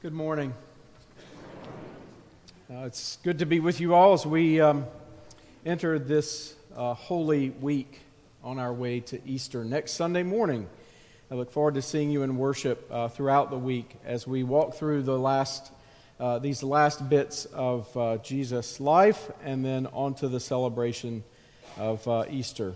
Good 0.00 0.12
morning. 0.12 0.54
Uh, 2.70 2.84
it's 2.84 3.18
good 3.24 3.40
to 3.40 3.46
be 3.46 3.58
with 3.58 3.80
you 3.80 3.96
all 3.96 4.12
as 4.12 4.24
we 4.24 4.60
um, 4.60 4.86
enter 5.66 5.98
this 5.98 6.54
uh, 6.76 6.94
holy 6.94 7.50
week 7.50 8.02
on 8.44 8.60
our 8.60 8.72
way 8.72 9.00
to 9.00 9.20
Easter 9.26 9.64
next 9.64 9.94
Sunday 9.94 10.22
morning. 10.22 10.68
I 11.32 11.34
look 11.34 11.50
forward 11.50 11.74
to 11.74 11.82
seeing 11.82 12.12
you 12.12 12.22
in 12.22 12.36
worship 12.38 12.88
uh, 12.92 13.08
throughout 13.08 13.50
the 13.50 13.58
week 13.58 13.96
as 14.04 14.24
we 14.24 14.44
walk 14.44 14.76
through 14.76 15.02
the 15.02 15.18
last, 15.18 15.72
uh, 16.20 16.38
these 16.38 16.62
last 16.62 17.08
bits 17.10 17.46
of 17.46 17.96
uh, 17.96 18.18
Jesus' 18.18 18.78
life 18.78 19.32
and 19.42 19.64
then 19.64 19.88
onto 19.88 20.28
the 20.28 20.38
celebration 20.38 21.24
of 21.76 22.06
uh, 22.06 22.24
Easter. 22.30 22.72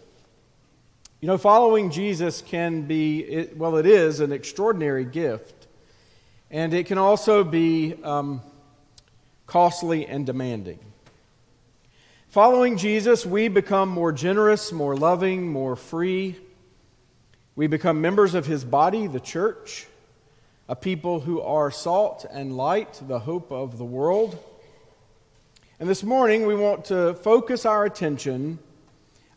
You 1.20 1.28
know, 1.28 1.38
following 1.38 1.92
Jesus 1.92 2.42
can 2.42 2.82
be, 2.88 3.20
it, 3.20 3.56
well, 3.56 3.76
it 3.76 3.86
is 3.86 4.18
an 4.18 4.32
extraordinary 4.32 5.04
gift. 5.04 5.61
And 6.52 6.74
it 6.74 6.84
can 6.84 6.98
also 6.98 7.44
be 7.44 7.94
um, 8.04 8.42
costly 9.46 10.06
and 10.06 10.26
demanding. 10.26 10.78
Following 12.28 12.76
Jesus, 12.76 13.24
we 13.24 13.48
become 13.48 13.88
more 13.88 14.12
generous, 14.12 14.70
more 14.70 14.94
loving, 14.94 15.50
more 15.50 15.76
free. 15.76 16.36
We 17.56 17.68
become 17.68 18.02
members 18.02 18.34
of 18.34 18.44
his 18.44 18.66
body, 18.66 19.06
the 19.06 19.18
church, 19.18 19.86
a 20.68 20.76
people 20.76 21.20
who 21.20 21.40
are 21.40 21.70
salt 21.70 22.26
and 22.30 22.54
light, 22.54 23.00
the 23.08 23.20
hope 23.20 23.50
of 23.50 23.78
the 23.78 23.84
world. 23.84 24.38
And 25.80 25.88
this 25.88 26.02
morning, 26.02 26.46
we 26.46 26.54
want 26.54 26.84
to 26.86 27.14
focus 27.14 27.64
our 27.64 27.86
attention 27.86 28.58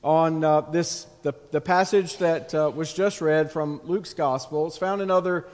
on 0.03 0.43
uh, 0.43 0.61
this, 0.61 1.07
the, 1.23 1.33
the 1.51 1.61
passage 1.61 2.17
that 2.17 2.53
uh, 2.53 2.69
was 2.75 2.93
just 2.93 3.21
read 3.21 3.53
from 3.53 3.79
Luke's 3.85 4.13
gospel. 4.13 4.67
It's 4.67 4.77
found 4.77 5.01
in 5.01 5.09
other 5.09 5.45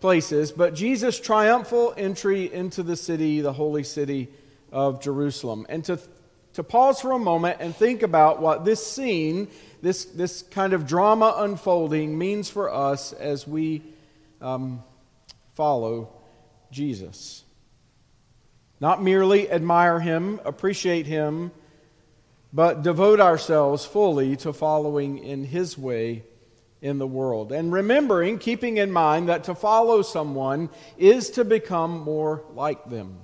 places, 0.00 0.52
but 0.52 0.74
Jesus' 0.74 1.18
triumphal 1.18 1.94
entry 1.96 2.52
into 2.52 2.82
the 2.82 2.96
city, 2.96 3.40
the 3.40 3.52
holy 3.52 3.84
city 3.84 4.28
of 4.72 5.00
Jerusalem. 5.00 5.66
And 5.68 5.84
to, 5.86 5.98
to 6.54 6.62
pause 6.62 7.00
for 7.00 7.12
a 7.12 7.18
moment 7.18 7.58
and 7.60 7.74
think 7.74 8.02
about 8.02 8.40
what 8.40 8.64
this 8.64 8.84
scene, 8.86 9.48
this, 9.82 10.04
this 10.04 10.42
kind 10.42 10.72
of 10.72 10.86
drama 10.86 11.34
unfolding, 11.38 12.16
means 12.16 12.48
for 12.48 12.72
us 12.72 13.12
as 13.12 13.46
we 13.46 13.82
um, 14.40 14.82
follow 15.54 16.12
Jesus. 16.70 17.44
Not 18.80 19.02
merely 19.02 19.50
admire 19.50 19.98
him, 19.98 20.40
appreciate 20.44 21.06
him, 21.06 21.50
but 22.52 22.82
devote 22.82 23.20
ourselves 23.20 23.84
fully 23.84 24.36
to 24.36 24.52
following 24.52 25.18
in 25.18 25.44
his 25.44 25.76
way 25.76 26.22
in 26.80 26.98
the 26.98 27.06
world. 27.06 27.52
And 27.52 27.72
remembering, 27.72 28.38
keeping 28.38 28.76
in 28.76 28.90
mind 28.90 29.28
that 29.28 29.44
to 29.44 29.54
follow 29.54 30.02
someone 30.02 30.70
is 30.96 31.30
to 31.30 31.44
become 31.44 32.00
more 32.00 32.44
like 32.54 32.88
them. 32.88 33.18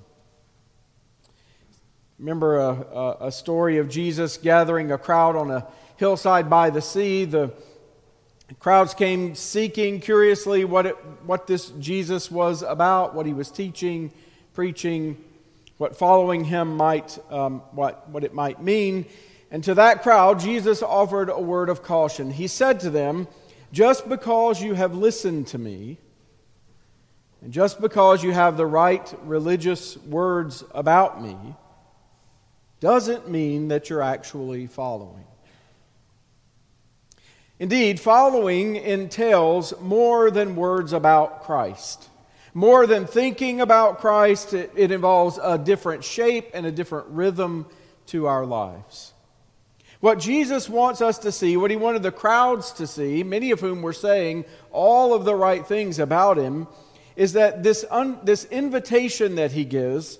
Remember 2.19 2.59
a, 2.59 2.71
a, 2.71 3.17
a, 3.27 3.33
story 3.33 3.79
of 3.79 3.89
Jesus 3.89 4.37
gathering 4.37 4.93
a 4.93 4.99
crowd 4.99 5.37
on 5.37 5.51
a 5.51 5.67
hillside 5.97 6.49
by 6.49 6.71
the 6.71 6.81
sea. 6.81 7.25
The 7.25 7.53
crowds 8.61 8.95
came 8.95 9.35
seeking 9.35 10.01
curiously 10.01 10.65
what, 10.65 10.87
it, 10.87 10.95
what 11.27 11.47
this 11.47 11.71
Jesus 11.81 12.31
was 12.31 12.63
about, 12.63 13.15
what 13.15 13.27
he 13.27 13.33
was 13.33 13.51
teaching, 13.51 14.13
preaching, 14.53 15.23
what 15.77 15.97
following 15.97 16.45
him 16.45 16.77
might, 16.77 17.19
um, 17.31 17.61
what, 17.73 18.09
what 18.09 18.23
it 18.23 18.33
might 18.33 18.63
mean. 18.63 19.07
And 19.51 19.63
to 19.65 19.75
that 19.75 20.03
crowd, 20.03 20.41
Jesus 20.41 20.83
offered 20.83 21.29
a 21.31 21.41
word 21.41 21.69
of 21.69 21.83
caution. 21.83 22.31
He 22.31 22.47
said 22.47 22.81
to 22.81 22.91
them, 22.91 23.29
just 23.75 24.09
because 24.09 24.63
you 24.63 24.75
have 24.75 24.95
listened 24.95 25.49
to 25.49 25.59
me, 25.59 25.99
and 27.43 27.53
just 27.53 27.81
because 27.81 28.23
you 28.23 28.31
have 28.31 28.57
the 28.57 28.65
right 28.65 29.13
religious 29.25 29.97
words 29.97 30.63
about 30.71 31.21
me, 31.21 31.37
doesn't 32.79 33.29
mean 33.29 33.69
that 33.69 33.91
you're 33.91 34.01
actually 34.01 34.69
following. 34.69 35.25
Indeed, 37.59 37.99
following 37.99 38.77
entails 38.77 39.75
more 39.81 40.31
than 40.31 40.55
words 40.55 40.93
about 40.93 41.43
Christ. 41.43 42.09
More 42.53 42.87
than 42.87 43.07
thinking 43.07 43.61
about 43.61 43.99
Christ, 43.99 44.55
it, 44.55 44.71
it 44.77 44.93
involves 44.93 45.41
a 45.43 45.59
different 45.59 46.05
shape 46.05 46.51
and 46.55 46.65
a 46.65 46.71
different 46.71 47.09
rhythm 47.09 47.67
to 48.07 48.29
our 48.29 48.47
lives. 48.47 49.14
What 50.05 50.19
Jesus 50.19 50.69
wants 50.69 51.01
us 51.01 51.21
to 51.21 51.33
see, 51.33 51.57
what 51.57 51.71
he 51.71 51.79
wanted 51.79 52.03
the 52.03 52.13
crowds 52.13 52.73
to 52.73 52.87
see, 52.87 53.23
many 53.23 53.53
of 53.53 53.61
whom 53.61 53.81
were 53.81 53.95
saying 53.95 54.45
all 54.71 55.15
of 55.15 55.25
the 55.25 55.35
right 55.35 55.67
things 55.67 55.99
about 55.99 56.37
him, 56.37 56.69
is 57.17 57.33
that 57.33 57.63
this, 57.63 57.87
un, 57.91 58.19
this 58.23 58.45
invitation 58.45 59.37
that 59.37 59.53
he 59.53 59.65
gives 59.65 60.19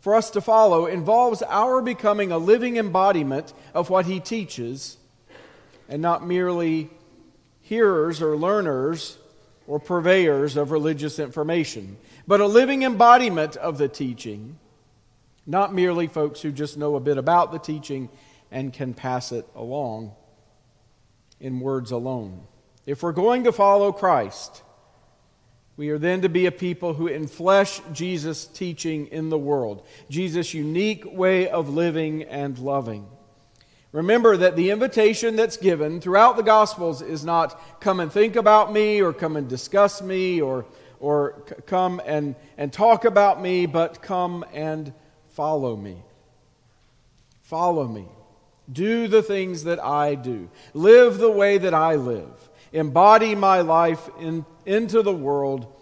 for 0.00 0.16
us 0.16 0.30
to 0.30 0.40
follow 0.40 0.86
involves 0.86 1.40
our 1.42 1.80
becoming 1.82 2.32
a 2.32 2.38
living 2.38 2.78
embodiment 2.78 3.52
of 3.74 3.90
what 3.90 4.06
he 4.06 4.18
teaches 4.18 4.96
and 5.88 6.02
not 6.02 6.26
merely 6.26 6.90
hearers 7.60 8.20
or 8.20 8.36
learners 8.36 9.18
or 9.68 9.78
purveyors 9.78 10.56
of 10.56 10.72
religious 10.72 11.20
information, 11.20 11.96
but 12.26 12.40
a 12.40 12.46
living 12.48 12.82
embodiment 12.82 13.54
of 13.54 13.78
the 13.78 13.86
teaching, 13.86 14.58
not 15.46 15.72
merely 15.72 16.08
folks 16.08 16.42
who 16.42 16.50
just 16.50 16.76
know 16.76 16.96
a 16.96 17.00
bit 17.00 17.18
about 17.18 17.52
the 17.52 17.60
teaching 17.60 18.08
and 18.50 18.72
can 18.72 18.94
pass 18.94 19.32
it 19.32 19.46
along 19.54 20.12
in 21.40 21.60
words 21.60 21.90
alone. 21.90 22.46
If 22.86 23.02
we're 23.02 23.12
going 23.12 23.44
to 23.44 23.52
follow 23.52 23.92
Christ, 23.92 24.62
we 25.76 25.90
are 25.90 25.98
then 25.98 26.22
to 26.22 26.28
be 26.28 26.46
a 26.46 26.52
people 26.52 26.94
who 26.94 27.10
enflesh 27.10 27.80
Jesus' 27.92 28.46
teaching 28.46 29.08
in 29.08 29.28
the 29.28 29.38
world, 29.38 29.86
Jesus' 30.08 30.54
unique 30.54 31.04
way 31.04 31.48
of 31.48 31.68
living 31.68 32.22
and 32.22 32.58
loving. 32.58 33.06
Remember 33.92 34.36
that 34.36 34.56
the 34.56 34.70
invitation 34.70 35.36
that's 35.36 35.56
given 35.56 36.00
throughout 36.00 36.36
the 36.36 36.42
Gospels 36.42 37.02
is 37.02 37.24
not 37.24 37.80
come 37.80 38.00
and 38.00 38.12
think 38.12 38.36
about 38.36 38.72
me 38.72 39.00
or 39.02 39.12
come 39.12 39.36
and 39.36 39.48
discuss 39.48 40.02
me 40.02 40.40
or, 40.40 40.66
or 41.00 41.32
come 41.66 42.00
and, 42.04 42.34
and 42.58 42.72
talk 42.72 43.04
about 43.04 43.40
me, 43.40 43.66
but 43.66 44.02
come 44.02 44.44
and 44.52 44.92
follow 45.30 45.76
me. 45.76 46.02
Follow 47.42 47.86
me. 47.86 48.06
Do 48.70 49.08
the 49.08 49.22
things 49.22 49.64
that 49.64 49.82
I 49.82 50.14
do. 50.14 50.48
Live 50.74 51.18
the 51.18 51.30
way 51.30 51.58
that 51.58 51.74
I 51.74 51.94
live. 51.94 52.50
Embody 52.72 53.34
my 53.34 53.60
life 53.60 54.08
in, 54.20 54.44
into 54.64 55.02
the 55.02 55.12
world 55.12 55.72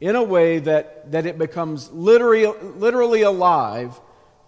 in 0.00 0.14
a 0.14 0.22
way 0.22 0.58
that, 0.60 1.10
that 1.12 1.26
it 1.26 1.38
becomes 1.38 1.90
literally, 1.90 2.46
literally 2.46 3.22
alive 3.22 3.98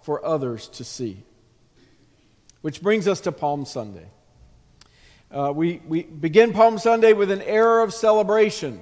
for 0.03 0.23
others 0.25 0.67
to 0.69 0.83
see. 0.83 1.23
Which 2.61 2.81
brings 2.81 3.07
us 3.07 3.21
to 3.21 3.31
Palm 3.31 3.65
Sunday. 3.65 4.07
Uh, 5.31 5.51
we, 5.55 5.81
we 5.87 6.03
begin 6.03 6.53
Palm 6.53 6.77
Sunday 6.77 7.13
with 7.13 7.31
an 7.31 7.41
air 7.41 7.81
of 7.81 7.93
celebration. 7.93 8.79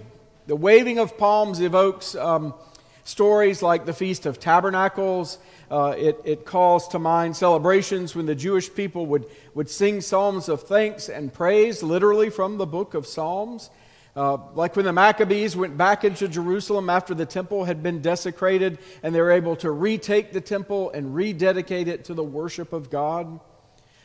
The 0.48 0.56
waving 0.56 0.98
of 0.98 1.18
palms 1.18 1.60
evokes 1.60 2.16
um, 2.16 2.56
stories 3.04 3.62
like 3.62 3.86
the 3.86 3.94
Feast 3.94 4.26
of 4.26 4.40
Tabernacles 4.40 5.38
uh, 5.72 5.94
it, 5.98 6.20
it 6.24 6.46
calls 6.46 6.88
to 6.90 7.00
mind 7.00 7.36
celebrations 7.36 8.16
when 8.16 8.26
the 8.26 8.36
Jewish 8.36 8.74
people 8.74 9.06
would, 9.08 9.26
would 9.54 9.70
sing 9.70 10.02
psalms 10.02 10.50
of 10.50 10.64
thanks 10.64 11.10
and 11.10 11.32
praise, 11.32 11.84
literally 11.84 12.30
from 12.30 12.58
the 12.58 12.66
book 12.66 12.94
of 12.94 13.06
Psalms. 13.06 13.70
Uh, 14.16 14.38
like 14.56 14.76
when 14.76 14.86
the 14.86 14.94
Maccabees 14.94 15.56
went 15.56 15.78
back 15.78 16.04
into 16.04 16.28
Jerusalem 16.28 16.90
after 16.90 17.14
the 17.14 17.26
temple 17.26 17.66
had 17.66 17.84
been 17.84 18.02
desecrated 18.02 18.80
and 19.04 19.14
they 19.14 19.22
were 19.22 19.32
able 19.32 19.56
to 19.58 19.70
retake 19.70 20.34
the 20.34 20.42
temple 20.42 20.90
and 20.92 21.14
rededicate 21.14 21.88
it 21.88 22.06
to 22.06 22.16
the 22.16 22.24
worship 22.24 22.74
of 22.74 22.90
God. 22.90 23.40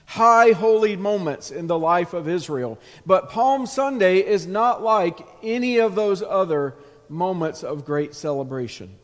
High 0.04 0.52
holy 0.52 0.96
moments 0.96 1.50
in 1.50 1.66
the 1.66 1.78
life 1.78 2.12
of 2.12 2.28
Israel. 2.28 2.78
But 3.06 3.30
Palm 3.30 3.64
Sunday 3.64 4.18
is 4.18 4.46
not 4.46 4.82
like 4.82 5.26
any 5.42 5.78
of 5.78 5.94
those 5.94 6.22
other 6.22 6.74
moments 7.08 7.64
of 7.64 7.86
great 7.86 8.14
celebration. 8.14 8.96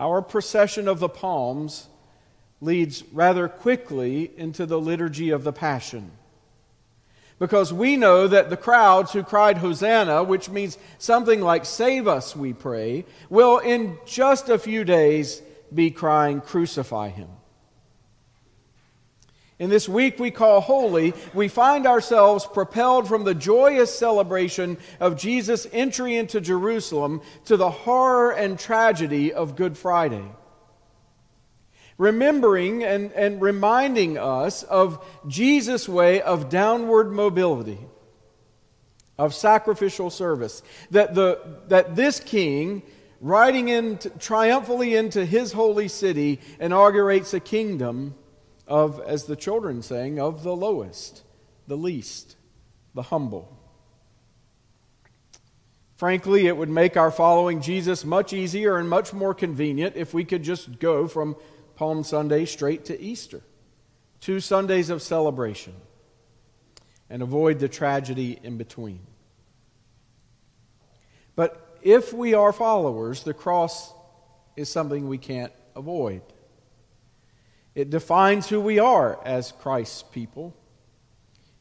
Our 0.00 0.22
procession 0.22 0.88
of 0.88 0.98
the 0.98 1.10
palms 1.10 1.86
leads 2.62 3.04
rather 3.12 3.48
quickly 3.48 4.30
into 4.34 4.64
the 4.64 4.80
liturgy 4.80 5.28
of 5.28 5.44
the 5.44 5.52
Passion. 5.52 6.10
Because 7.38 7.70
we 7.72 7.96
know 7.96 8.26
that 8.26 8.48
the 8.48 8.56
crowds 8.56 9.12
who 9.12 9.22
cried 9.22 9.58
Hosanna, 9.58 10.24
which 10.24 10.48
means 10.48 10.78
something 10.98 11.42
like 11.42 11.66
save 11.66 12.08
us, 12.08 12.34
we 12.34 12.54
pray, 12.54 13.04
will 13.28 13.58
in 13.58 13.98
just 14.06 14.48
a 14.48 14.58
few 14.58 14.84
days 14.84 15.42
be 15.72 15.90
crying 15.90 16.40
crucify 16.40 17.10
him. 17.10 17.28
In 19.60 19.68
this 19.68 19.86
week 19.86 20.18
we 20.18 20.30
call 20.30 20.62
holy, 20.62 21.12
we 21.34 21.48
find 21.48 21.86
ourselves 21.86 22.46
propelled 22.46 23.06
from 23.06 23.24
the 23.24 23.34
joyous 23.34 23.94
celebration 23.94 24.78
of 24.98 25.18
Jesus' 25.18 25.66
entry 25.70 26.16
into 26.16 26.40
Jerusalem 26.40 27.20
to 27.44 27.58
the 27.58 27.70
horror 27.70 28.30
and 28.30 28.58
tragedy 28.58 29.34
of 29.34 29.56
Good 29.56 29.76
Friday. 29.76 30.24
Remembering 31.98 32.82
and, 32.84 33.12
and 33.12 33.42
reminding 33.42 34.16
us 34.16 34.62
of 34.62 35.04
Jesus' 35.28 35.86
way 35.86 36.22
of 36.22 36.48
downward 36.48 37.12
mobility, 37.12 37.80
of 39.18 39.34
sacrificial 39.34 40.08
service. 40.08 40.62
That, 40.90 41.14
the, 41.14 41.38
that 41.68 41.94
this 41.94 42.18
king 42.18 42.82
riding 43.20 43.68
in 43.68 43.98
triumphantly 44.18 44.94
into 44.94 45.26
his 45.26 45.52
holy 45.52 45.88
city, 45.88 46.40
inaugurates 46.58 47.34
a 47.34 47.40
kingdom 47.40 48.14
of, 48.70 49.00
as 49.00 49.24
the 49.24 49.36
children 49.36 49.82
sang, 49.82 50.20
of 50.20 50.44
the 50.44 50.54
lowest, 50.54 51.22
the 51.66 51.76
least, 51.76 52.36
the 52.94 53.02
humble. 53.02 53.56
Frankly, 55.96 56.46
it 56.46 56.56
would 56.56 56.70
make 56.70 56.96
our 56.96 57.10
following 57.10 57.60
Jesus 57.60 58.04
much 58.04 58.32
easier 58.32 58.78
and 58.78 58.88
much 58.88 59.12
more 59.12 59.34
convenient 59.34 59.96
if 59.96 60.14
we 60.14 60.24
could 60.24 60.42
just 60.42 60.78
go 60.78 61.06
from 61.06 61.36
Palm 61.74 62.04
Sunday 62.04 62.46
straight 62.46 62.86
to 62.86 62.98
Easter. 62.98 63.42
Two 64.20 64.40
Sundays 64.40 64.88
of 64.88 65.02
celebration 65.02 65.74
and 67.10 67.22
avoid 67.22 67.58
the 67.58 67.68
tragedy 67.68 68.38
in 68.42 68.56
between. 68.56 69.00
But 71.34 71.78
if 71.82 72.12
we 72.12 72.34
are 72.34 72.52
followers, 72.52 73.24
the 73.24 73.34
cross 73.34 73.92
is 74.56 74.68
something 74.68 75.08
we 75.08 75.18
can't 75.18 75.52
avoid. 75.74 76.22
It 77.74 77.90
defines 77.90 78.48
who 78.48 78.60
we 78.60 78.78
are 78.78 79.18
as 79.24 79.52
Christ's 79.52 80.02
people. 80.02 80.54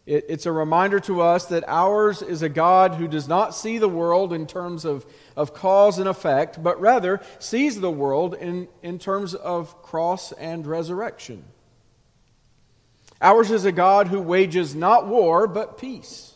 It, 0.05 0.25
it's 0.27 0.47
a 0.47 0.51
reminder 0.51 0.99
to 1.01 1.21
us 1.21 1.45
that 1.45 1.63
ours 1.67 2.23
is 2.23 2.41
a 2.41 2.49
God 2.49 2.95
who 2.95 3.07
does 3.07 3.27
not 3.27 3.53
see 3.53 3.77
the 3.77 3.87
world 3.87 4.33
in 4.33 4.47
terms 4.47 4.83
of, 4.83 5.05
of 5.35 5.53
cause 5.53 5.99
and 5.99 6.09
effect, 6.09 6.61
but 6.63 6.81
rather 6.81 7.21
sees 7.37 7.79
the 7.79 7.91
world 7.91 8.33
in, 8.33 8.67
in 8.81 8.97
terms 8.97 9.35
of 9.35 9.83
cross 9.83 10.31
and 10.31 10.65
resurrection. 10.65 11.43
Ours 13.21 13.51
is 13.51 13.65
a 13.65 13.71
God 13.71 14.07
who 14.07 14.19
wages 14.19 14.73
not 14.73 15.05
war, 15.05 15.45
but 15.45 15.77
peace, 15.77 16.33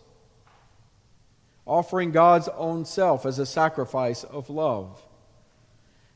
offering 1.65 2.11
God's 2.11 2.49
own 2.49 2.85
self 2.85 3.25
as 3.25 3.39
a 3.39 3.45
sacrifice 3.45 4.23
of 4.23 4.51
love. 4.51 5.01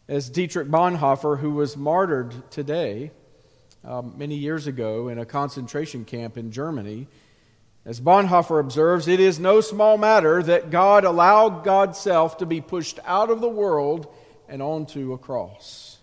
As 0.07 0.30
Dietrich 0.30 0.68
Bonhoeffer, 0.68 1.39
who 1.39 1.51
was 1.51 1.75
martyred 1.75 2.51
today, 2.51 3.12
um, 3.88 4.13
many 4.18 4.36
years 4.36 4.68
ago 4.68 5.07
in 5.07 5.18
a 5.18 5.25
concentration 5.25 6.04
camp 6.04 6.38
in 6.38 6.51
Germany, 6.51 7.07
as 7.86 8.01
Bonhoeffer 8.01 8.60
observes, 8.60 9.07
it 9.07 9.22
is 9.22 9.39
no 9.39 9.62
small 9.62 9.98
matter 9.98 10.44
that 10.44 10.69
God 10.69 11.06
allowed 11.06 11.63
God's 11.63 11.98
self 11.98 12.38
to 12.39 12.45
be 12.45 12.60
pushed 12.60 13.00
out 13.06 13.30
of 13.30 13.39
the 13.39 13.48
world 13.48 14.13
and 14.50 14.62
onto 14.62 15.13
a 15.13 15.18
cross. 15.18 15.98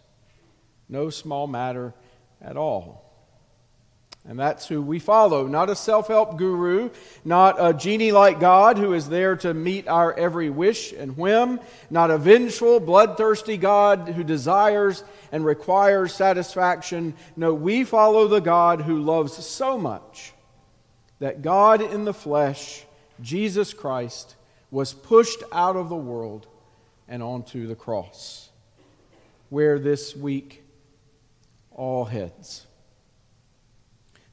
No 0.89 1.11
small 1.11 1.47
matter 1.47 1.93
at 2.41 2.57
all. 2.57 3.04
And 4.27 4.39
that's 4.39 4.67
who 4.67 4.81
we 4.81 5.01
follow. 5.01 5.47
Not 5.47 5.69
a 5.69 5.77
self 5.77 6.09
help 6.09 6.39
guru, 6.39 6.89
not 7.25 7.57
a 7.59 7.75
genie 7.75 8.13
like 8.13 8.41
God 8.41 8.79
who 8.79 8.95
is 8.95 9.09
there 9.09 9.37
to 9.37 9.53
meet 9.53 9.87
our 9.87 10.15
every 10.15 10.49
wish 10.49 10.93
and 10.93 11.17
whim, 11.19 11.61
not 11.91 12.11
a 12.11 12.17
vengeful, 12.17 12.81
bloodthirsty 12.81 13.59
God 13.59 14.09
who 14.09 14.25
desires 14.25 15.05
and 15.31 15.45
requires 15.45 16.15
satisfaction. 16.15 17.15
No, 17.37 17.53
we 17.53 17.85
follow 17.85 18.27
the 18.27 18.41
God 18.41 18.81
who 18.81 19.03
loves 19.03 19.35
so 19.45 19.77
much 19.77 20.33
that 21.19 21.43
God 21.43 21.83
in 21.83 22.07
the 22.07 22.15
flesh, 22.15 22.85
Jesus 23.21 23.75
Christ, 23.75 24.37
was 24.71 24.95
pushed 24.95 25.43
out 25.53 25.77
of 25.77 25.91
the 25.91 25.97
world 25.97 26.47
and 27.07 27.23
onto 27.23 27.67
the 27.67 27.75
cross, 27.75 28.49
where 29.51 29.79
this 29.79 30.17
week 30.17 30.63
all 31.71 32.07
heads. 32.07 32.67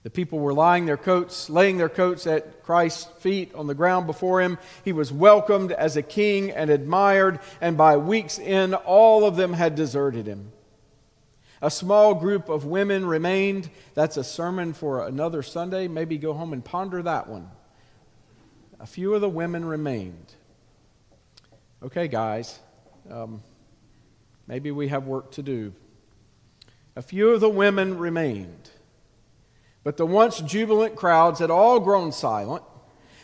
The 0.04 0.10
people 0.10 0.40
were 0.40 0.54
lying 0.54 0.86
their 0.86 0.98
coats, 0.98 1.50
laying 1.50 1.78
their 1.78 1.90
coats 1.90 2.26
at 2.26 2.64
Christ's 2.64 3.04
feet 3.20 3.54
on 3.54 3.68
the 3.68 3.76
ground 3.76 4.08
before 4.08 4.42
him. 4.42 4.58
He 4.84 4.94
was 4.94 5.12
welcomed 5.12 5.72
as 5.72 5.96
a 5.96 6.02
king 6.02 6.50
and 6.50 6.72
admired, 6.72 7.40
and 7.60 7.78
by 7.78 7.98
week's 7.98 8.40
end, 8.40 8.74
all 8.74 9.26
of 9.26 9.36
them 9.36 9.54
had 9.54 9.76
deserted 9.76 10.26
him. 10.26 10.52
A 11.62 11.70
small 11.70 12.16
group 12.16 12.50
of 12.50 12.66
women 12.66 13.06
remained. 13.06 13.70
That's 13.94 14.18
a 14.18 14.24
sermon 14.24 14.74
for 14.74 15.06
another 15.06 15.44
Sunday. 15.44 15.88
Maybe 15.88 16.18
go 16.18 16.34
home 16.34 16.54
and 16.54 16.66
ponder 16.66 17.04
that 17.04 17.28
one. 17.28 17.52
A 18.80 18.88
few 18.88 19.14
of 19.14 19.22
the 19.22 19.30
women 19.30 19.64
remained. 19.64 20.34
Okay, 21.84 22.08
guys, 22.08 22.60
um, 23.12 23.44
maybe 24.48 24.72
we 24.72 24.88
have 24.88 25.06
work 25.06 25.34
to 25.34 25.44
do. 25.44 25.74
A 26.96 27.04
few 27.04 27.30
of 27.30 27.42
the 27.42 27.50
women 27.50 28.00
remained. 28.00 28.72
But 29.84 29.98
the 29.98 30.06
once 30.06 30.40
jubilant 30.40 30.96
crowds 30.96 31.40
had 31.40 31.50
all 31.50 31.80
grown 31.80 32.12
silent, 32.12 32.64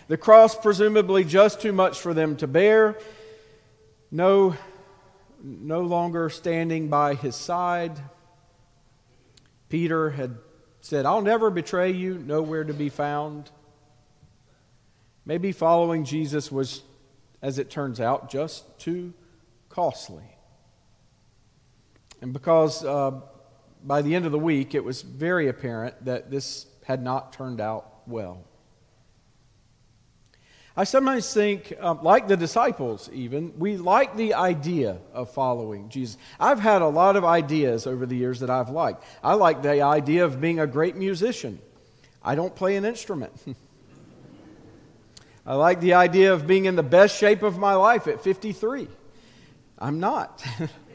the 0.08 0.18
cross 0.18 0.56
presumably 0.56 1.24
just 1.24 1.62
too 1.62 1.74
much 1.74 2.00
for 2.00 2.14
them 2.14 2.36
to 2.38 2.48
bear, 2.48 2.98
no, 4.10 4.56
no 5.44 5.82
longer 5.82 6.30
standing 6.30 6.88
by 6.88 7.14
his 7.14 7.36
side. 7.36 8.00
Peter 9.70 10.10
had 10.12 10.38
said, 10.82 11.06
I'll 11.06 11.22
never 11.22 11.50
betray 11.50 11.92
you, 11.92 12.18
nowhere 12.18 12.64
to 12.64 12.74
be 12.74 12.90
found. 12.90 13.52
Maybe 15.26 15.52
following 15.52 16.06
Jesus 16.06 16.52
was, 16.52 16.82
as 17.42 17.60
it 17.60 17.70
turns 17.70 18.00
out, 18.00 18.32
just 18.32 18.80
too 18.80 19.14
costly. 19.68 20.24
And 22.22 22.32
because 22.32 22.84
uh, 22.86 23.20
by 23.84 24.02
the 24.02 24.16
end 24.16 24.26
of 24.26 24.32
the 24.32 24.40
week, 24.40 24.76
it 24.76 24.84
was 24.84 25.02
very 25.02 25.48
apparent 25.48 26.06
that 26.06 26.32
this 26.32 26.66
had 26.86 27.02
not 27.02 27.34
turned 27.34 27.62
out 27.62 28.08
well. 28.08 28.44
I 30.80 30.84
sometimes 30.84 31.34
think, 31.34 31.74
um, 31.80 32.04
like 32.04 32.28
the 32.28 32.38
disciples, 32.38 33.10
even, 33.12 33.58
we 33.58 33.78
like 33.78 34.16
the 34.16 34.36
idea 34.36 35.00
of 35.12 35.32
following 35.32 35.90
Jesus. 35.90 36.18
I've 36.40 36.60
had 36.60 36.84
a 36.84 36.88
lot 36.88 37.16
of 37.16 37.26
ideas 37.26 37.88
over 37.88 38.06
the 38.06 38.16
years 38.16 38.42
that 38.42 38.52
I've 38.52 38.70
liked. 38.70 39.04
I 39.24 39.34
like 39.34 39.64
the 39.64 39.82
idea 39.82 40.24
of 40.24 40.40
being 40.40 40.60
a 40.60 40.68
great 40.68 40.96
musician. 40.96 41.60
I 42.24 42.36
don't 42.36 42.56
play 42.56 42.76
an 42.76 42.86
instrument. 42.86 43.34
I 45.48 45.56
like 45.56 45.80
the 45.80 45.94
idea 45.96 46.34
of 46.34 46.46
being 46.46 46.66
in 46.66 46.76
the 46.76 46.84
best 46.84 47.18
shape 47.18 47.42
of 47.42 47.58
my 47.58 47.74
life 47.74 48.08
at 48.08 48.22
53. 48.22 48.88
I'm 49.80 50.00
not. 50.00 50.46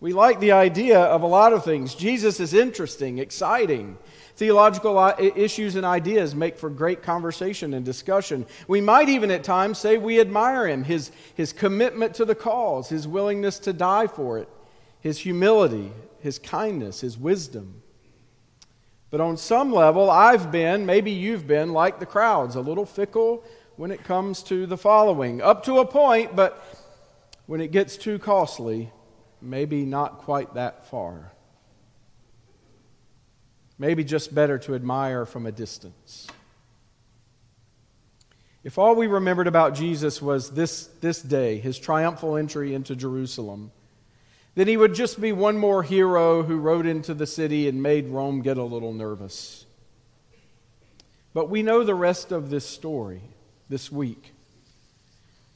We 0.00 0.14
like 0.14 0.40
the 0.40 0.52
idea 0.52 0.98
of 0.98 1.22
a 1.22 1.26
lot 1.26 1.52
of 1.52 1.62
things. 1.62 1.94
Jesus 1.94 2.40
is 2.40 2.54
interesting, 2.54 3.18
exciting. 3.18 3.98
Theological 4.36 4.98
uh, 4.98 5.14
issues 5.18 5.76
and 5.76 5.84
ideas 5.84 6.34
make 6.34 6.56
for 6.56 6.70
great 6.70 7.02
conversation 7.02 7.74
and 7.74 7.84
discussion. 7.84 8.46
We 8.66 8.80
might 8.80 9.10
even 9.10 9.30
at 9.30 9.44
times 9.44 9.78
say 9.78 9.98
we 9.98 10.18
admire 10.18 10.66
him, 10.66 10.84
his, 10.84 11.12
his 11.34 11.52
commitment 11.52 12.14
to 12.14 12.24
the 12.24 12.34
cause, 12.34 12.88
his 12.88 13.06
willingness 13.06 13.58
to 13.60 13.74
die 13.74 14.06
for 14.06 14.38
it, 14.38 14.48
his 15.00 15.18
humility, 15.18 15.92
his 16.20 16.38
kindness, 16.38 17.02
his 17.02 17.18
wisdom. 17.18 17.82
But 19.10 19.20
on 19.20 19.36
some 19.36 19.70
level, 19.70 20.08
I've 20.08 20.50
been, 20.50 20.86
maybe 20.86 21.10
you've 21.10 21.46
been, 21.46 21.74
like 21.74 22.00
the 22.00 22.06
crowds, 22.06 22.56
a 22.56 22.60
little 22.60 22.86
fickle 22.86 23.44
when 23.76 23.90
it 23.90 24.04
comes 24.04 24.42
to 24.44 24.64
the 24.64 24.78
following. 24.78 25.42
Up 25.42 25.64
to 25.64 25.80
a 25.80 25.86
point, 25.86 26.34
but 26.34 26.64
when 27.44 27.60
it 27.60 27.72
gets 27.72 27.98
too 27.98 28.18
costly, 28.18 28.90
maybe 29.42 29.84
not 29.84 30.18
quite 30.18 30.54
that 30.54 30.86
far. 30.86 31.32
Maybe 33.78 34.04
just 34.04 34.34
better 34.34 34.58
to 34.58 34.74
admire 34.74 35.24
from 35.24 35.46
a 35.46 35.52
distance. 35.52 36.26
If 38.62 38.76
all 38.76 38.94
we 38.94 39.06
remembered 39.06 39.46
about 39.46 39.74
Jesus 39.74 40.20
was 40.20 40.50
this, 40.50 40.86
this 41.00 41.22
day, 41.22 41.58
his 41.58 41.78
triumphal 41.78 42.36
entry 42.36 42.74
into 42.74 42.94
Jerusalem, 42.94 43.72
then 44.54 44.68
he 44.68 44.76
would 44.76 44.94
just 44.94 45.20
be 45.20 45.32
one 45.32 45.56
more 45.56 45.82
hero 45.82 46.42
who 46.42 46.58
rode 46.58 46.84
into 46.84 47.14
the 47.14 47.26
city 47.26 47.68
and 47.68 47.82
made 47.82 48.08
Rome 48.08 48.42
get 48.42 48.58
a 48.58 48.62
little 48.62 48.92
nervous. 48.92 49.64
But 51.32 51.48
we 51.48 51.62
know 51.62 51.84
the 51.84 51.94
rest 51.94 52.32
of 52.32 52.50
this 52.50 52.66
story 52.66 53.22
this 53.68 53.90
week. 53.90 54.32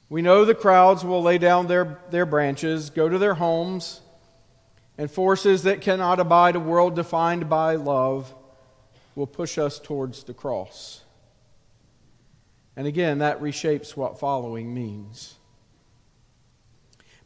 We 0.09 0.23
know 0.23 0.45
the 0.45 0.55
crowds 0.55 1.05
will 1.05 1.23
lay 1.23 1.39
down 1.39 1.67
their, 1.67 1.99
their 2.11 2.27
branches, 2.27 2.91
go 2.91 3.09
to 3.09 3.19
their 3.19 3.35
homes, 3.35 4.01
and 4.99 5.11
forces 5.11 5.65
that 5.65 5.81
cannot 5.81 6.21
abide 6.21 6.57
a 6.57 6.61
world 6.61 6.95
defined 6.95 7.49
by 7.49 7.77
love 7.77 8.33
will 9.15 9.27
push 9.27 9.59
us 9.59 9.79
towards 9.79 10.25
the 10.25 10.35
cross. 10.35 11.03
And 12.77 12.87
again, 12.87 13.19
that 13.19 13.41
reshapes 13.41 13.97
what 13.97 14.19
following 14.19 14.75
means. 14.75 15.35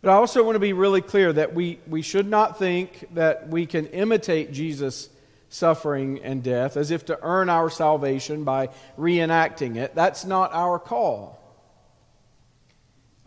But 0.00 0.10
I 0.10 0.14
also 0.14 0.44
want 0.44 0.54
to 0.54 0.60
be 0.60 0.72
really 0.72 1.00
clear 1.00 1.32
that 1.32 1.54
we, 1.54 1.80
we 1.86 2.02
should 2.02 2.28
not 2.28 2.58
think 2.58 3.08
that 3.14 3.48
we 3.48 3.66
can 3.66 3.86
imitate 3.86 4.52
Jesus' 4.52 5.08
suffering 5.48 6.20
and 6.22 6.42
death 6.42 6.76
as 6.76 6.90
if 6.90 7.06
to 7.06 7.18
earn 7.22 7.48
our 7.48 7.70
salvation 7.70 8.44
by 8.44 8.68
reenacting 8.98 9.76
it. 9.76 9.94
That's 9.94 10.24
not 10.24 10.52
our 10.52 10.78
call. 10.78 11.37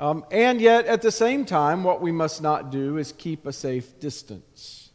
Um, 0.01 0.25
and 0.31 0.59
yet, 0.59 0.87
at 0.87 1.03
the 1.03 1.11
same 1.11 1.45
time, 1.45 1.83
what 1.83 2.01
we 2.01 2.11
must 2.11 2.41
not 2.41 2.71
do 2.71 2.97
is 2.97 3.11
keep 3.11 3.45
a 3.45 3.53
safe 3.53 3.99
distance. 3.99 4.89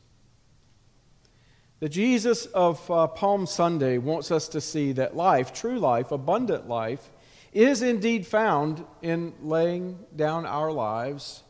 The 1.78 1.88
Jesus 1.88 2.46
of 2.46 2.90
uh, 2.90 3.06
Palm 3.06 3.46
Sunday 3.46 3.98
wants 3.98 4.32
us 4.32 4.48
to 4.48 4.60
see 4.60 4.90
that 4.92 5.14
life, 5.14 5.52
true 5.52 5.78
life, 5.78 6.10
abundant 6.10 6.66
life, 6.66 7.08
is 7.52 7.82
indeed 7.82 8.26
found 8.26 8.84
in 9.00 9.32
laying 9.40 10.00
down 10.16 10.44
our 10.44 10.72
lives 10.72 11.44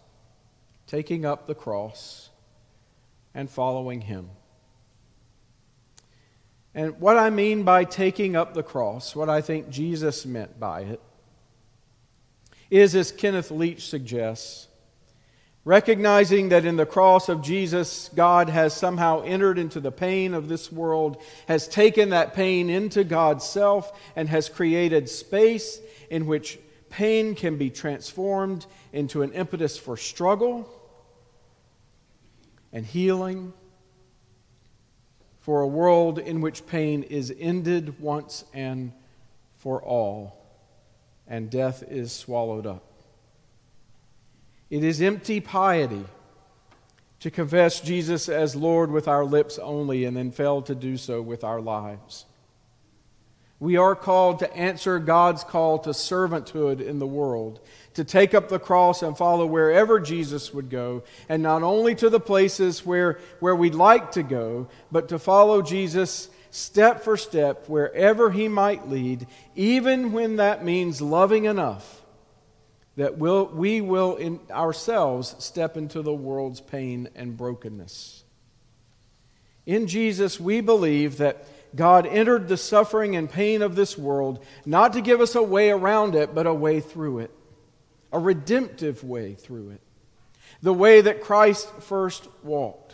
taking 0.86 1.24
up 1.24 1.46
the 1.46 1.54
cross 1.54 2.28
and 3.34 3.48
following 3.48 4.02
Him. 4.02 4.28
And 6.74 7.00
what 7.00 7.16
I 7.16 7.30
mean 7.30 7.62
by 7.62 7.84
taking 7.84 8.36
up 8.36 8.52
the 8.52 8.62
cross, 8.62 9.16
what 9.16 9.30
I 9.30 9.40
think 9.40 9.70
Jesus 9.70 10.26
meant 10.26 10.60
by 10.60 10.82
it, 10.82 11.00
is, 12.70 12.94
as 12.94 13.12
Kenneth 13.12 13.50
Leech 13.50 13.88
suggests, 13.88 14.68
recognizing 15.64 16.50
that 16.50 16.64
in 16.64 16.76
the 16.76 16.86
cross 16.86 17.28
of 17.28 17.42
Jesus, 17.42 18.08
God 18.14 18.48
has 18.48 18.74
somehow 18.74 19.22
entered 19.22 19.58
into 19.58 19.80
the 19.80 19.90
pain 19.90 20.32
of 20.32 20.48
this 20.48 20.70
world, 20.70 21.20
has 21.48 21.66
taken 21.66 22.10
that 22.10 22.34
pain 22.34 22.70
into 22.70 23.02
God's 23.02 23.44
self, 23.44 23.98
and 24.14 24.28
has 24.28 24.48
created 24.48 25.08
space 25.08 25.80
in 26.08 26.26
which 26.26 26.58
pain 26.88 27.34
can 27.34 27.58
be 27.58 27.68
transformed 27.68 28.66
into 28.92 29.22
an 29.22 29.32
impetus 29.32 29.76
for 29.76 29.96
struggle 29.96 30.72
and 32.72 32.86
healing, 32.86 33.52
for 35.40 35.60
a 35.60 35.66
world 35.66 36.18
in 36.18 36.40
which 36.40 36.66
pain 36.66 37.02
is 37.04 37.34
ended 37.38 38.00
once 38.00 38.44
and 38.52 38.92
for 39.56 39.82
all, 39.82 40.45
and 41.28 41.50
death 41.50 41.82
is 41.88 42.12
swallowed 42.12 42.66
up. 42.66 42.84
It 44.70 44.82
is 44.82 45.00
empty 45.00 45.40
piety 45.40 46.04
to 47.20 47.30
confess 47.30 47.80
Jesus 47.80 48.28
as 48.28 48.54
Lord 48.54 48.90
with 48.90 49.08
our 49.08 49.24
lips 49.24 49.58
only 49.58 50.04
and 50.04 50.16
then 50.16 50.30
fail 50.30 50.62
to 50.62 50.74
do 50.74 50.96
so 50.96 51.22
with 51.22 51.44
our 51.44 51.60
lives. 51.60 52.26
We 53.58 53.78
are 53.78 53.94
called 53.94 54.40
to 54.40 54.54
answer 54.54 54.98
God's 54.98 55.42
call 55.42 55.78
to 55.80 55.90
servanthood 55.90 56.84
in 56.84 56.98
the 56.98 57.06
world, 57.06 57.60
to 57.94 58.04
take 58.04 58.34
up 58.34 58.50
the 58.50 58.58
cross 58.58 59.02
and 59.02 59.16
follow 59.16 59.46
wherever 59.46 59.98
Jesus 59.98 60.52
would 60.52 60.68
go, 60.68 61.04
and 61.28 61.42
not 61.42 61.62
only 61.62 61.94
to 61.94 62.10
the 62.10 62.20
places 62.20 62.84
where, 62.84 63.18
where 63.40 63.56
we'd 63.56 63.74
like 63.74 64.12
to 64.12 64.22
go, 64.22 64.68
but 64.92 65.08
to 65.08 65.18
follow 65.18 65.62
Jesus 65.62 66.28
step 66.56 67.04
for 67.04 67.16
step 67.16 67.68
wherever 67.68 68.30
he 68.30 68.48
might 68.48 68.88
lead, 68.88 69.26
even 69.54 70.12
when 70.12 70.36
that 70.36 70.64
means 70.64 71.00
loving 71.00 71.44
enough 71.44 72.02
that 72.96 73.18
we'll, 73.18 73.46
we 73.46 73.80
will 73.80 74.16
in 74.16 74.40
ourselves 74.50 75.36
step 75.38 75.76
into 75.76 76.02
the 76.02 76.14
world's 76.14 76.60
pain 76.60 77.08
and 77.14 77.36
brokenness. 77.36 78.24
In 79.66 79.86
Jesus, 79.86 80.40
we 80.40 80.60
believe 80.60 81.18
that 81.18 81.46
God 81.74 82.06
entered 82.06 82.48
the 82.48 82.56
suffering 82.56 83.16
and 83.16 83.28
pain 83.28 83.60
of 83.60 83.76
this 83.76 83.98
world 83.98 84.42
not 84.64 84.94
to 84.94 85.02
give 85.02 85.20
us 85.20 85.34
a 85.34 85.42
way 85.42 85.70
around 85.70 86.14
it, 86.14 86.34
but 86.34 86.46
a 86.46 86.54
way 86.54 86.80
through 86.80 87.18
it, 87.18 87.30
a 88.12 88.18
redemptive 88.18 89.04
way 89.04 89.34
through 89.34 89.70
it. 89.70 89.80
The 90.62 90.72
way 90.72 91.02
that 91.02 91.20
Christ 91.20 91.68
first 91.82 92.26
walked, 92.42 92.85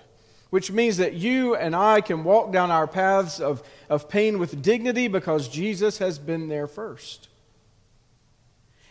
which 0.52 0.70
means 0.70 0.98
that 0.98 1.14
you 1.14 1.56
and 1.56 1.74
I 1.74 2.02
can 2.02 2.24
walk 2.24 2.52
down 2.52 2.70
our 2.70 2.86
paths 2.86 3.40
of, 3.40 3.62
of 3.88 4.10
pain 4.10 4.38
with 4.38 4.60
dignity 4.60 5.08
because 5.08 5.48
Jesus 5.48 5.96
has 5.96 6.18
been 6.18 6.48
there 6.48 6.66
first. 6.66 7.28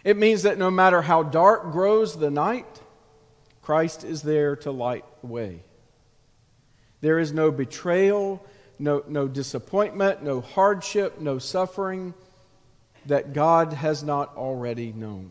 It 0.04 0.18
means 0.18 0.42
that 0.42 0.58
no 0.58 0.72
matter 0.72 1.04
how 1.04 1.22
dark 1.22 1.72
grows 1.72 2.18
the 2.18 2.32
night, 2.32 2.82
Christ 3.62 4.04
is 4.04 4.24
there 4.24 4.56
to 4.56 4.72
light 4.72 5.06
the 5.22 5.28
way. 5.28 5.62
There 7.02 7.20
is 7.20 7.32
no 7.32 7.52
betrayal, 7.52 8.44
no, 8.80 9.04
no 9.08 9.28
disappointment, 9.28 10.24
no 10.24 10.42
hardship, 10.42 11.22
no 11.22 11.38
suffering 11.38 12.16
that 13.06 13.34
God 13.34 13.74
has 13.74 14.02
not 14.02 14.36
already 14.36 14.94
known. 14.94 15.30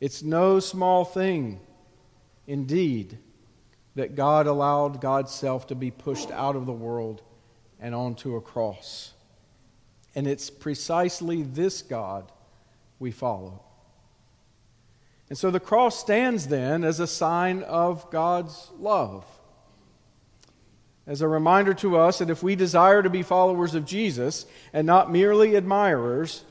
It's 0.00 0.24
no 0.24 0.58
small 0.58 1.04
thing, 1.04 1.60
indeed, 2.48 3.16
that 4.00 4.14
God 4.14 4.46
allowed 4.46 5.02
God's 5.02 5.30
self 5.30 5.66
to 5.66 5.74
be 5.74 5.90
pushed 5.90 6.30
out 6.30 6.56
of 6.56 6.64
the 6.64 6.72
world 6.72 7.20
and 7.78 7.94
onto 7.94 8.34
a 8.34 8.40
cross. 8.40 9.12
And 10.14 10.26
it's 10.26 10.48
precisely 10.48 11.42
this 11.42 11.82
God 11.82 12.32
we 12.98 13.10
follow. 13.10 13.62
And 15.28 15.36
so 15.36 15.50
the 15.50 15.60
cross 15.60 16.00
stands 16.00 16.46
then 16.46 16.82
as 16.82 16.98
a 16.98 17.06
sign 17.06 17.62
of 17.64 18.10
God's 18.10 18.70
love. 18.78 19.26
As 21.06 21.20
a 21.20 21.28
reminder 21.28 21.74
to 21.74 21.98
us 21.98 22.20
that 22.20 22.30
if 22.30 22.42
we 22.42 22.56
desire 22.56 23.02
to 23.02 23.10
be 23.10 23.22
followers 23.22 23.74
of 23.74 23.84
Jesus 23.84 24.46
and 24.72 24.86
not 24.86 25.12
merely 25.12 25.56
admirers, 25.56 26.42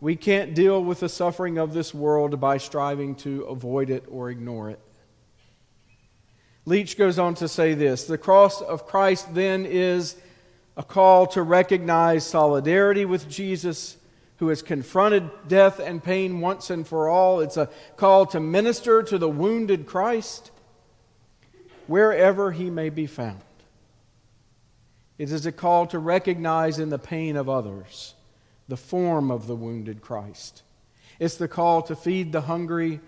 we 0.00 0.16
can't 0.16 0.54
deal 0.54 0.82
with 0.82 1.00
the 1.00 1.10
suffering 1.10 1.58
of 1.58 1.74
this 1.74 1.92
world 1.92 2.40
by 2.40 2.56
striving 2.56 3.14
to 3.16 3.42
avoid 3.42 3.90
it 3.90 4.04
or 4.08 4.30
ignore 4.30 4.70
it. 4.70 4.80
Leech 6.66 6.96
goes 6.96 7.18
on 7.18 7.34
to 7.34 7.48
say 7.48 7.74
this 7.74 8.04
The 8.04 8.18
cross 8.18 8.60
of 8.60 8.86
Christ 8.86 9.34
then 9.34 9.66
is 9.66 10.16
a 10.76 10.82
call 10.82 11.26
to 11.28 11.42
recognize 11.42 12.26
solidarity 12.26 13.04
with 13.04 13.28
Jesus 13.28 13.96
who 14.38 14.48
has 14.48 14.62
confronted 14.62 15.30
death 15.46 15.78
and 15.78 16.02
pain 16.02 16.40
once 16.40 16.70
and 16.70 16.86
for 16.86 17.08
all. 17.08 17.40
It's 17.40 17.56
a 17.56 17.70
call 17.96 18.26
to 18.26 18.40
minister 18.40 19.02
to 19.02 19.18
the 19.18 19.28
wounded 19.28 19.86
Christ 19.86 20.50
wherever 21.86 22.50
he 22.50 22.70
may 22.70 22.88
be 22.88 23.06
found. 23.06 23.40
It 25.18 25.30
is 25.30 25.46
a 25.46 25.52
call 25.52 25.86
to 25.88 25.98
recognize 25.98 26.78
in 26.78 26.90
the 26.90 26.98
pain 26.98 27.36
of 27.36 27.48
others 27.48 28.14
the 28.66 28.76
form 28.76 29.30
of 29.30 29.46
the 29.46 29.54
wounded 29.54 30.00
Christ. 30.00 30.62
It's 31.20 31.36
the 31.36 31.46
call 31.46 31.82
to 31.82 31.94
feed 31.94 32.32
the 32.32 32.42
hungry, 32.42 33.00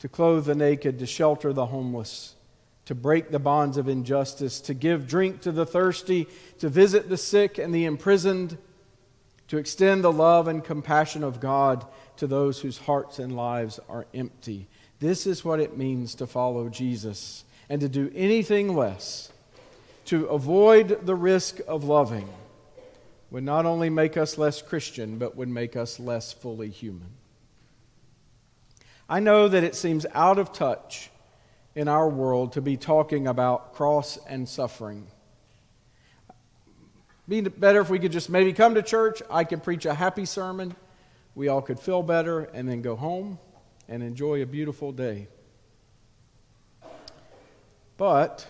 to 0.00 0.08
clothe 0.08 0.46
the 0.46 0.56
naked, 0.56 0.98
to 0.98 1.06
shelter 1.06 1.52
the 1.52 1.66
homeless, 1.66 2.34
to 2.86 2.94
break 2.94 3.30
the 3.30 3.38
bonds 3.38 3.76
of 3.76 3.88
injustice, 3.88 4.60
to 4.60 4.74
give 4.74 5.06
drink 5.06 5.40
to 5.42 5.52
the 5.52 5.66
thirsty, 5.66 6.26
to 6.58 6.68
visit 6.68 7.08
the 7.08 7.16
sick 7.16 7.58
and 7.58 7.74
the 7.74 7.84
imprisoned 7.84 8.58
to 9.48 9.58
extend 9.58 10.02
the 10.02 10.12
love 10.12 10.48
and 10.48 10.64
compassion 10.64 11.22
of 11.22 11.40
God 11.40 11.84
to 12.16 12.26
those 12.26 12.60
whose 12.60 12.78
hearts 12.78 13.18
and 13.18 13.36
lives 13.36 13.78
are 13.88 14.06
empty. 14.14 14.66
This 15.00 15.26
is 15.26 15.44
what 15.44 15.60
it 15.60 15.76
means 15.76 16.14
to 16.16 16.26
follow 16.26 16.68
Jesus. 16.68 17.44
And 17.68 17.80
to 17.80 17.88
do 17.88 18.10
anything 18.14 18.76
less, 18.76 19.32
to 20.06 20.26
avoid 20.26 21.06
the 21.06 21.14
risk 21.14 21.60
of 21.66 21.84
loving, 21.84 22.28
would 23.30 23.44
not 23.44 23.66
only 23.66 23.90
make 23.90 24.16
us 24.16 24.38
less 24.38 24.60
Christian, 24.60 25.18
but 25.18 25.36
would 25.36 25.48
make 25.48 25.76
us 25.76 25.98
less 25.98 26.32
fully 26.32 26.68
human. 26.68 27.08
I 29.08 29.20
know 29.20 29.48
that 29.48 29.64
it 29.64 29.74
seems 29.74 30.06
out 30.14 30.38
of 30.38 30.52
touch 30.52 31.10
in 31.74 31.88
our 31.88 32.08
world 32.08 32.52
to 32.52 32.60
be 32.60 32.76
talking 32.76 33.26
about 33.26 33.74
cross 33.74 34.18
and 34.28 34.48
suffering. 34.48 35.06
Be 37.26 37.40
better 37.40 37.80
if 37.80 37.88
we 37.88 37.98
could 37.98 38.12
just 38.12 38.28
maybe 38.28 38.52
come 38.52 38.74
to 38.74 38.82
church. 38.82 39.22
I 39.30 39.44
could 39.44 39.62
preach 39.62 39.86
a 39.86 39.94
happy 39.94 40.26
sermon. 40.26 40.76
We 41.34 41.48
all 41.48 41.62
could 41.62 41.80
feel 41.80 42.02
better 42.02 42.40
and 42.40 42.68
then 42.68 42.82
go 42.82 42.96
home 42.96 43.38
and 43.88 44.02
enjoy 44.02 44.42
a 44.42 44.46
beautiful 44.46 44.92
day. 44.92 45.28
But 47.96 48.46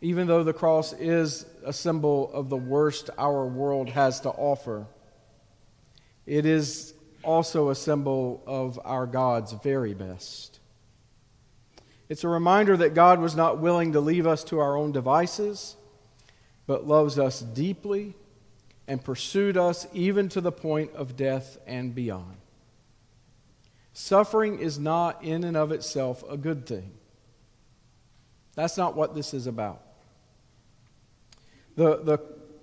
even 0.00 0.26
though 0.26 0.44
the 0.44 0.52
cross 0.52 0.92
is 0.92 1.44
a 1.64 1.72
symbol 1.72 2.32
of 2.32 2.48
the 2.48 2.56
worst 2.56 3.10
our 3.18 3.46
world 3.46 3.90
has 3.90 4.20
to 4.20 4.30
offer, 4.30 4.86
it 6.26 6.46
is 6.46 6.94
also 7.22 7.68
a 7.68 7.74
symbol 7.74 8.42
of 8.46 8.80
our 8.84 9.06
God's 9.06 9.52
very 9.52 9.92
best. 9.92 10.59
It's 12.10 12.24
a 12.24 12.28
reminder 12.28 12.76
that 12.76 12.92
God 12.92 13.20
was 13.20 13.34
not 13.34 13.58
willing 13.58 13.92
to 13.92 14.00
leave 14.00 14.26
us 14.26 14.44
to 14.44 14.58
our 14.58 14.76
own 14.76 14.92
devices 14.92 15.76
but 16.66 16.86
loves 16.86 17.18
us 17.18 17.40
deeply 17.40 18.14
and 18.86 19.02
pursued 19.02 19.56
us 19.56 19.88
even 19.92 20.28
to 20.28 20.40
the 20.40 20.52
point 20.52 20.92
of 20.94 21.16
death 21.16 21.58
and 21.66 21.92
beyond. 21.96 22.36
Suffering 23.92 24.60
is 24.60 24.78
not 24.78 25.20
in 25.24 25.42
and 25.42 25.56
of 25.56 25.72
itself 25.72 26.22
a 26.30 26.36
good 26.36 26.66
thing. 26.66 26.92
That's 28.54 28.76
not 28.76 28.94
what 28.94 29.16
this 29.16 29.34
is 29.34 29.48
about. 29.48 29.82
The, 31.74 31.96
the, 31.96 32.18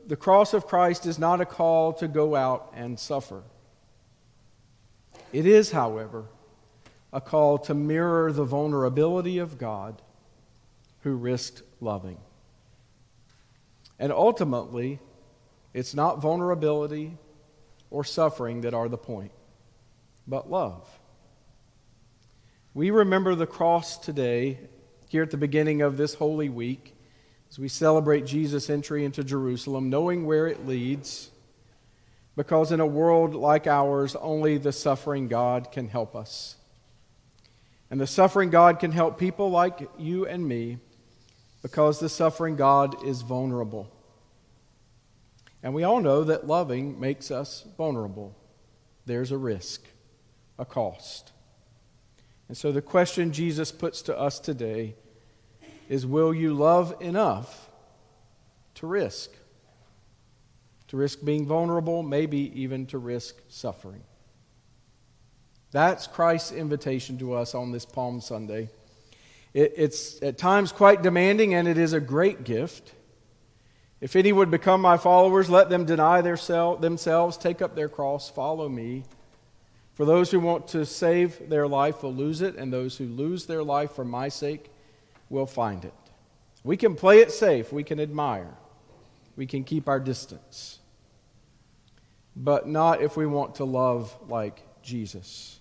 the 0.07 0.15
cross 0.15 0.53
of 0.53 0.67
Christ 0.67 1.05
is 1.05 1.19
not 1.19 1.41
a 1.41 1.45
call 1.45 1.91
to 1.95 2.07
go 2.07 2.33
out 2.33 2.71
and 2.77 2.97
suffer. 2.97 3.43
It 5.33 5.45
is, 5.45 5.71
however, 5.71 6.27
a 7.13 7.21
call 7.21 7.57
to 7.57 7.73
mirror 7.73 8.31
the 8.31 8.43
vulnerability 8.43 9.37
of 9.37 9.57
God 9.57 10.01
who 11.01 11.15
risked 11.15 11.61
loving. 11.79 12.17
And 13.99 14.11
ultimately, 14.11 14.99
it's 15.73 15.93
not 15.93 16.21
vulnerability 16.21 17.17
or 17.89 18.03
suffering 18.03 18.61
that 18.61 18.73
are 18.73 18.89
the 18.89 18.97
point, 18.97 19.31
but 20.27 20.49
love. 20.49 20.87
We 22.73 22.91
remember 22.91 23.33
the 23.33 23.47
cross 23.47 23.97
today, 23.97 24.59
here 25.07 25.23
at 25.23 25.31
the 25.31 25.37
beginning 25.37 25.81
of 25.81 25.97
this 25.97 26.15
Holy 26.15 26.49
Week, 26.49 26.93
as 27.49 27.57
we 27.57 27.69
celebrate 27.69 28.25
Jesus' 28.25 28.69
entry 28.69 29.05
into 29.05 29.23
Jerusalem, 29.23 29.89
knowing 29.89 30.25
where 30.25 30.47
it 30.47 30.67
leads, 30.67 31.31
because 32.35 32.71
in 32.71 32.79
a 32.79 32.85
world 32.85 33.33
like 33.33 33.65
ours, 33.65 34.15
only 34.17 34.57
the 34.57 34.73
suffering 34.73 35.27
God 35.27 35.71
can 35.71 35.87
help 35.87 36.15
us. 36.15 36.57
And 37.89 38.01
the 38.01 38.07
suffering 38.07 38.49
God 38.49 38.79
can 38.79 38.91
help 38.91 39.17
people 39.17 39.49
like 39.49 39.89
you 39.97 40.25
and 40.25 40.47
me 40.47 40.77
because 41.61 41.99
the 41.99 42.09
suffering 42.09 42.55
God 42.55 43.05
is 43.05 43.21
vulnerable. 43.21 43.89
And 45.63 45.73
we 45.73 45.83
all 45.83 46.01
know 46.01 46.23
that 46.23 46.47
loving 46.47 46.99
makes 46.99 47.31
us 47.31 47.65
vulnerable. 47.77 48.35
There's 49.05 49.31
a 49.31 49.37
risk, 49.37 49.83
a 50.59 50.65
cost. 50.65 51.31
And 52.47 52.55
so 52.55 52.71
the 52.71 52.81
question 52.81 53.31
Jesus 53.31 53.71
puts 53.71 54.01
to 54.03 54.17
us 54.17 54.39
today 54.39 54.95
is 55.89 56.05
Will 56.05 56.33
you 56.33 56.53
love 56.53 56.95
enough 57.01 57.69
to 58.75 58.87
risk? 58.87 59.31
To 60.89 60.97
risk 60.97 61.23
being 61.23 61.45
vulnerable, 61.45 62.03
maybe 62.03 62.51
even 62.61 62.85
to 62.87 62.97
risk 62.97 63.35
suffering. 63.49 64.03
That's 65.71 66.07
Christ's 66.07 66.51
invitation 66.51 67.17
to 67.19 67.33
us 67.33 67.53
on 67.53 67.71
this 67.71 67.85
Palm 67.85 68.21
Sunday. 68.21 68.69
It, 69.53 69.73
it's 69.75 70.21
at 70.21 70.37
times 70.37 70.71
quite 70.71 71.01
demanding, 71.01 71.53
and 71.53 71.67
it 71.67 71.77
is 71.77 71.93
a 71.93 71.99
great 71.99 72.43
gift. 72.43 72.93
If 73.99 74.15
any 74.15 74.31
would 74.31 74.51
become 74.51 74.81
my 74.81 74.97
followers, 74.97 75.49
let 75.49 75.69
them 75.69 75.85
deny 75.85 76.21
their 76.21 76.37
self, 76.37 76.81
themselves, 76.81 77.35
take 77.35 77.61
up 77.61 77.75
their 77.75 77.89
cross, 77.89 78.29
follow 78.29 78.69
me. 78.69 79.03
For 79.95 80.05
those 80.05 80.29
who 80.29 80.39
want 80.39 80.67
to 80.69 80.85
save 80.85 81.49
their 81.49 81.67
life 81.67 82.03
will 82.03 82.13
lose 82.13 82.41
it, 82.41 82.55
and 82.55 82.71
those 82.71 82.97
who 82.97 83.05
lose 83.05 83.47
their 83.47 83.63
life 83.63 83.91
for 83.93 84.05
my 84.05 84.29
sake 84.29 84.69
will 85.29 85.47
find 85.47 85.83
it. 85.83 85.93
We 86.63 86.77
can 86.77 86.95
play 86.95 87.19
it 87.19 87.31
safe, 87.31 87.73
we 87.73 87.83
can 87.83 87.99
admire, 87.99 88.53
we 89.35 89.47
can 89.47 89.63
keep 89.63 89.87
our 89.87 89.99
distance, 89.99 90.79
but 92.35 92.67
not 92.67 93.01
if 93.01 93.17
we 93.17 93.25
want 93.25 93.55
to 93.55 93.63
love 93.65 94.15
like 94.29 94.61
Jesus. 94.87 95.59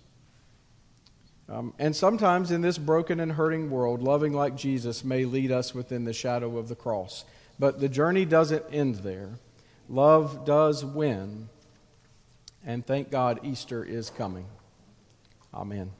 Um, 1.49 1.73
and 1.77 1.95
sometimes 1.95 2.49
in 2.51 2.61
this 2.61 2.77
broken 2.77 3.19
and 3.19 3.33
hurting 3.33 3.69
world, 3.69 4.01
loving 4.01 4.33
like 4.33 4.55
Jesus 4.55 5.03
may 5.03 5.25
lead 5.25 5.51
us 5.51 5.75
within 5.75 6.05
the 6.05 6.13
shadow 6.13 6.57
of 6.57 6.67
the 6.67 6.75
cross. 6.75 7.25
But 7.59 7.79
the 7.79 7.89
journey 7.89 8.25
doesn't 8.25 8.65
end 8.71 8.95
there. 8.95 9.29
Love 9.89 10.45
does 10.45 10.83
win. 10.83 11.49
And 12.65 12.85
thank 12.85 13.11
God 13.11 13.41
Easter 13.43 13.83
is 13.83 14.09
coming. 14.09 14.45
Amen. 15.53 15.91